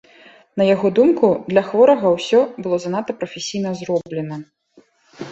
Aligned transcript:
На 0.59 0.63
яго 0.75 0.87
думку, 0.99 1.27
для 1.51 1.61
хворага 1.67 2.13
ўсё 2.13 2.39
было 2.63 2.79
занадта 2.85 3.15
прафесійна 3.19 3.69
зроблена. 3.83 4.39